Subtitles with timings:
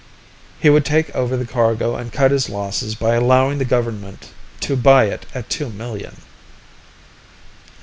[0.59, 4.31] He would take over the cargo and cut his losses by allowing the government
[4.61, 6.15] to buy it at two million.